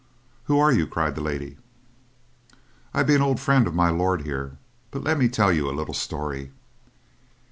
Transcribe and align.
"Who 0.45 0.57
are 0.57 0.71
you?" 0.71 0.87
cried 0.87 1.13
the 1.13 1.21
lady. 1.21 1.57
"I 2.91 3.03
be 3.03 3.13
an 3.13 3.21
old 3.21 3.39
friend 3.39 3.67
of 3.67 3.75
My 3.75 3.91
Lord, 3.91 4.23
here; 4.23 4.57
but 4.89 5.03
let 5.03 5.19
me 5.19 5.27
tell 5.29 5.53
you 5.53 5.69
a 5.69 5.77
little 5.77 5.93
story. 5.93 6.49